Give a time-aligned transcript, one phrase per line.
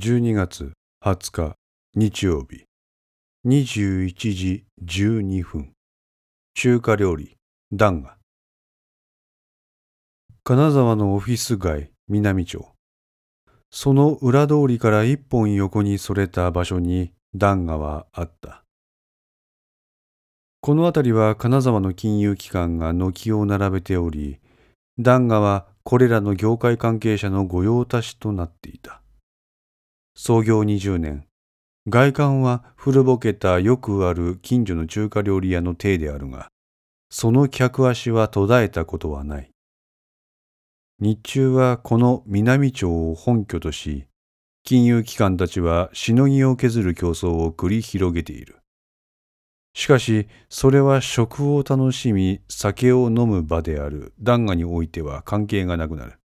[0.00, 0.72] 12月
[1.04, 1.54] 20日
[1.94, 2.64] 日曜日。
[3.46, 5.72] 21時12分。
[6.54, 7.36] 中華料理
[7.90, 8.16] ンガ。
[10.44, 12.66] 金沢のオフィス街南町。
[13.70, 18.64] その裏通りから一本横にそれた場所にンガはあった。
[20.62, 24.38] この辺りは金沢の金融機関が軒を並べており
[24.98, 29.01] ダンガはこれらの業界関係者の御用達となっていた。
[30.14, 31.26] 創業20年。
[31.88, 36.48] 外観は古ぼけたよくある近所の中華料理屋の体であるが、
[37.10, 39.50] その客足は途絶えたことはない。
[41.00, 44.06] 日中はこの南町を本拠とし、
[44.64, 48.58] 金融機関たちはしのぎを削る競争を繰り広げている。
[49.74, 56.21] しかし、それは食を楽しみ、酒を飲む場であるンガにおいては関係がなくなる。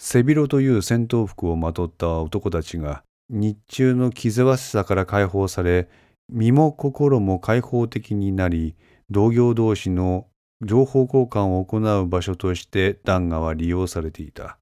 [0.00, 5.88] 背広という戦闘服をまとった男たちが日中の気ぜわしさから解放され
[6.30, 8.76] 身も心も開放的になり
[9.10, 10.26] 同業同士の
[10.62, 14.58] 情報交換を行う場所としてンガは利用されていた。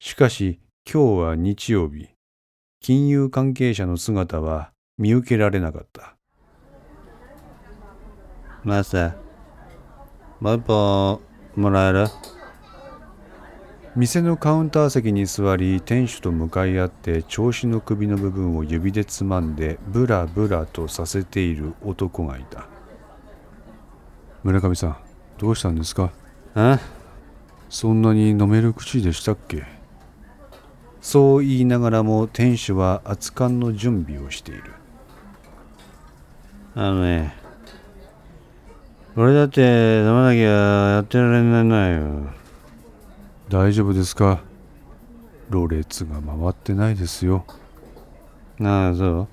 [0.00, 2.08] しかし今日は日曜日
[2.80, 6.16] 金融関係者の姿は見受けられなかった。
[8.64, 9.14] マスター、
[10.40, 11.20] もう一本
[11.56, 12.39] もらえる？
[13.96, 22.66] 店のカウンター席に座り店主と向かい合って調子の首の部分を指でつまんでブラブラとさせている男がいた。
[24.44, 24.96] 村上さん
[25.38, 26.12] どうしたんですか？
[26.54, 26.78] あ
[27.68, 29.64] そんなに飲める口でしたっけ？
[31.00, 34.72] そう言いながらも店主は熱燗の準備をしている。
[36.76, 37.34] あのね
[39.16, 39.60] 俺だって
[39.98, 42.39] 飲まなきゃやってられないなよ
[43.50, 44.44] 大丈夫ですか？
[45.48, 47.44] ろれつが回ってないですよ。
[48.62, 49.28] ああそう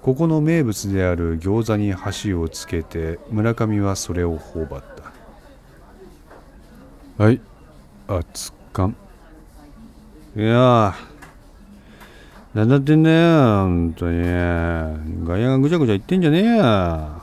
[0.00, 4.84] ここの名物である餃子に箸をつけて村上はそれを頬張っ
[7.18, 7.22] た。
[7.22, 7.42] はい。
[8.08, 8.94] 熱燗。
[10.36, 10.94] いや
[12.54, 14.22] なんだってんだよ本当に。
[15.26, 17.20] 外野がぐちゃぐちゃ言ってんじゃねえや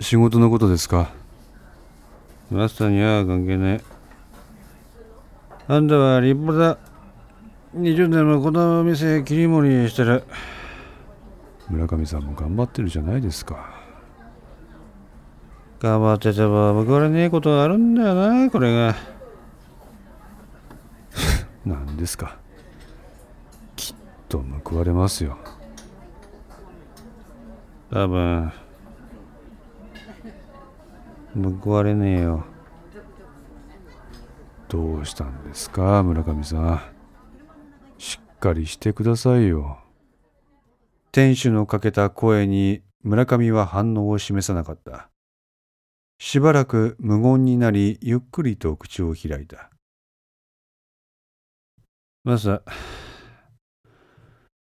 [0.00, 1.18] 仕事のことですか？
[2.50, 3.80] マスターには関係ない。
[5.68, 6.78] あんたは立派だ。
[7.76, 10.24] 20年もこの店切り盛りしてる。
[11.68, 13.72] 村上さんも頑張ってるじゃないですか。
[15.78, 18.96] 頑張ってても報われねえことがあるんだよな、これが。
[21.64, 22.36] 何ですか。
[23.76, 23.96] きっ
[24.28, 25.38] と報われますよ。
[27.92, 28.52] 多分。
[31.34, 32.44] 報われねえよ。
[34.68, 36.80] どうしたんですか村上さん。
[37.98, 39.78] しっかりしてくださいよ。
[41.12, 45.08] 店主のかけた声に村上は反応を示さなかった。
[46.18, 49.70] しばらく無言になりゆっくりと口を開いた。
[52.22, 52.60] マス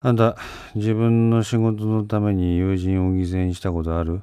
[0.02, 0.38] あんた
[0.76, 4.22] 自分の仕事のために友人を犠牲にしたことある？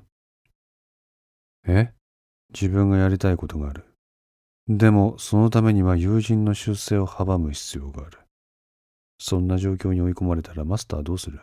[1.66, 1.92] え？
[2.52, 3.84] 自分がやりたいことがある。
[4.68, 8.18] でも、そのためには友人の出世を阻む必要がある。
[9.18, 11.40] そんな状況に追い込まれたらマスターどうする？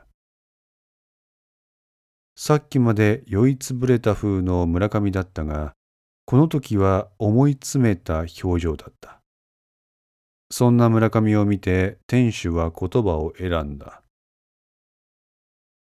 [2.36, 5.74] さっきまで酔いつぶれた風の村上だったが、
[6.26, 9.20] この時は思い詰めた表情だった。
[10.52, 14.02] そんな村上を見て店主は言葉を選んだ。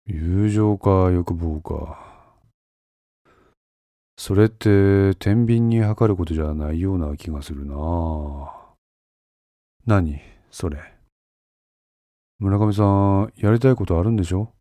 [0.05, 2.08] 友情か欲望か。
[4.21, 7.75] それって天秤に測ることじゃないような気がするな
[9.85, 10.19] 何？
[10.51, 10.77] それ。
[12.37, 14.51] 村上さん、やりたいことあるんでしょ？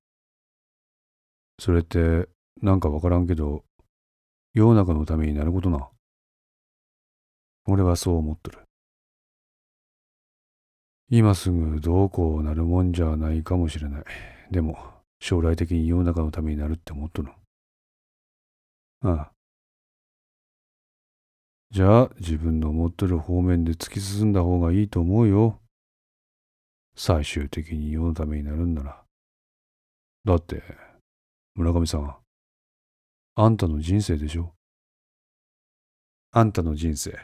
[1.58, 2.28] それって
[2.62, 3.64] なんかわからんけど、
[4.54, 5.88] 世の中のためになることな。
[7.66, 8.60] 俺はそう思っとる。
[11.10, 14.04] 今すぐどうこうなるもんじゃないかもしれない。
[14.52, 14.78] でも、
[15.18, 17.32] 将来的に世の中のためになるって思っとる。
[19.02, 19.32] ああ。
[21.70, 25.60] じゃあ自分の思ってる方面で突き進んだ方がいいと思うよ。
[26.96, 29.02] 最終的に世のためになるんなら。
[30.24, 30.62] だって、
[31.54, 32.16] 村上さん、
[33.36, 34.52] あんたの人生でしょ
[36.32, 37.16] あんたの人生。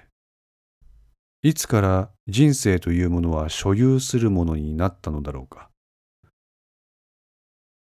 [1.42, 5.70] いつから人生というものは所有するものになったのだろうか。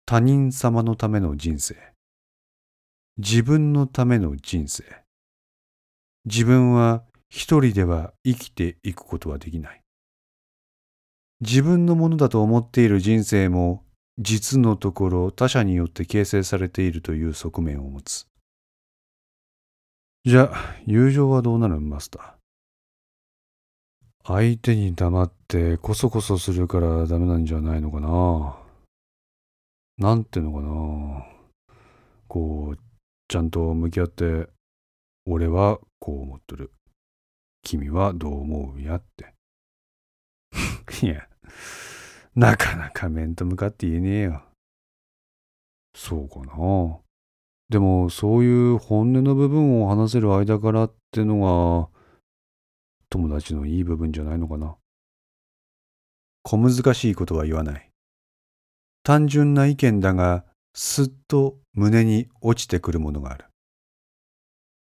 [0.05, 1.75] 他人様のための人生。
[3.17, 5.04] 自分のための人生。
[6.25, 9.81] 自分は一人では生きていくことはできない。
[11.41, 13.83] 自分のものだと思っている人生も
[14.17, 18.25] 実のところ他者によって形成されているという側面を持つ。
[20.23, 24.27] じゃあ、友情はどうなるマスター？
[24.27, 28.57] 相手に黙ってこそこそするからダメなんじゃないのかな？
[29.97, 31.25] なんていうのかな？
[32.27, 32.79] こう、
[33.27, 34.47] ちゃんと向き合って、
[35.25, 36.71] 俺はこう思っとる。
[37.63, 39.33] 君はどう思うやって。
[41.01, 41.27] いや、
[42.35, 44.43] なかなか面と向かって言えねえよ。
[45.95, 46.99] そうかな。
[47.69, 51.89] でも、そういう本音の部分を話せる間柄ってのが、
[53.09, 54.75] 友達のいい部分じゃないのかな。
[56.43, 57.89] 小難しいことは言わない。
[59.01, 60.45] 単純な意見だが、
[60.75, 63.45] すっと胸に落ちてくるものがある。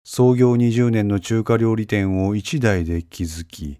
[0.03, 3.79] 創業20年の中華料理店を一代で築き、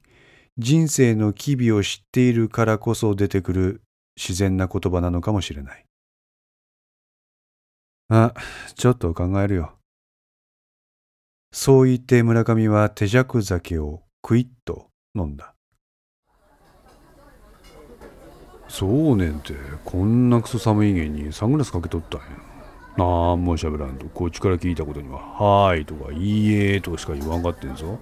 [0.57, 3.81] 人生の機微を知っているからこそ出てくる
[4.15, 5.85] 自然な言葉なのかもしれない。
[8.09, 8.33] あ、
[8.75, 9.73] ちょっと考えるよ。
[11.51, 15.55] そう言って村上は手酌酒をクイッと飲んだ。
[18.67, 19.53] そうねんて、
[19.83, 22.27] こんなクソ寒い家にサングラスかけとったんや。
[22.97, 27.97] なんも喋らんと、こっちから聞いたことには、はーいとか、いいえとかしか言わんかってんぞ。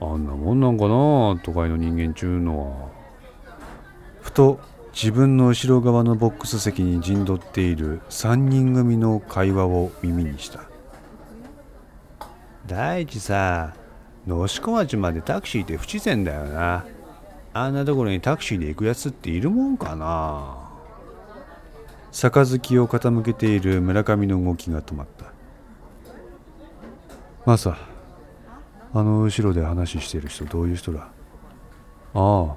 [0.00, 2.88] あんなもんなんかな、都会の人間ちゅうのは。
[4.20, 4.60] ふと、
[4.92, 10.60] 自分の後ろ側のボックス席に陣取っている3人組の会話を耳にした。
[12.66, 13.74] 第一さ、
[14.26, 16.84] 能子町までタクシーって不自然だよな。
[17.54, 20.67] あんなところにタクシーで行くやつっているもんかな。
[22.20, 25.26] 杯を傾けている村上の動きが止まった。
[27.46, 27.78] マサ、
[28.92, 31.08] あの後ろで話してる人どういう人だ？
[32.14, 32.56] あ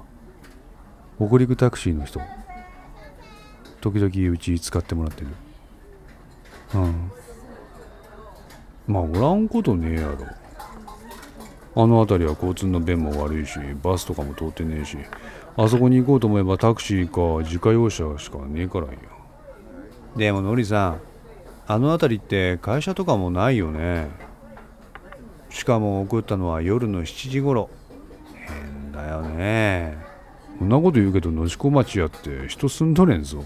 [1.18, 2.20] 北陸タクシーの人。
[3.80, 5.28] 時々うち使ってもらってる。
[6.74, 7.12] うん。
[8.88, 10.26] まあおらんことねえやろ。
[11.74, 14.98] あの辺りは交通の便も悪いしバスとかも通ってねえし
[15.56, 18.98] あそこに行こうと思えばタクシーか自家用車しかねえからんよ
[20.16, 21.00] でものりさん
[21.66, 24.10] あの辺りって会社とかもないよね。
[25.48, 27.70] しかも送ったのは夜の7時頃。
[28.46, 29.96] 変だよね。
[30.58, 33.44] そんなこと言うけど野子町やって人住んどれんぞ。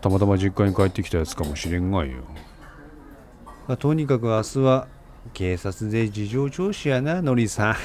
[0.00, 2.18] たまたま実家に帰ってきたやつかもしれんがいよ
[3.76, 4.88] とにかく明日は
[5.34, 7.76] 警察で事情聴取やな、のりさん。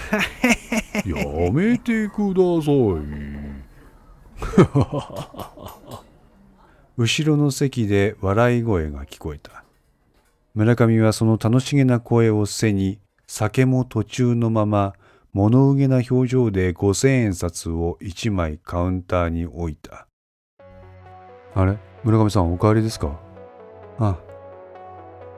[1.10, 2.76] やめてください。
[6.98, 9.66] 後ろの席で笑い声が聞こえた。
[10.54, 14.94] 村上はその楽しげな声を背に、酒も途中のまま、
[15.34, 20.08] 物憂げな表情で五千円札を一枚カウンターに置いた。
[21.54, 21.78] あれ？
[22.06, 23.20] 村上さんお帰りですか？
[24.00, 24.18] ああ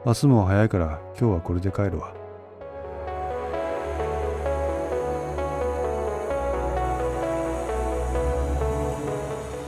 [0.06, 2.14] 明日も早いから今日はこれで帰るわ。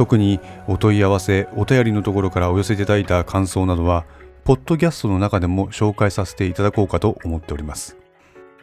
[0.00, 4.06] 特にお問い合わせお便りのところからお寄せいただいた感想などは
[4.44, 7.98] ポッドキャストの中でも紹介させていただこうかと思っております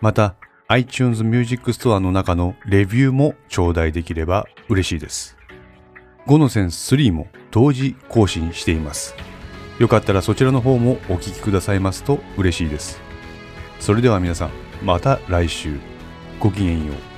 [0.02, 0.34] また
[0.68, 5.38] iTunes Music Store の中のレビューも頂戴できれば嬉しいです
[6.26, 9.16] 5の線3も同時更新しています
[9.80, 13.00] よかったらそちらの方もお聴きくださいますと嬉しいです。
[13.80, 14.52] それでは皆さん、
[14.84, 15.78] また来週。
[16.40, 17.17] ごきげんよう。